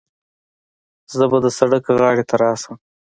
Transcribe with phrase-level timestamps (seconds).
[1.17, 2.73] زه به د سړک غاړې ته راسم.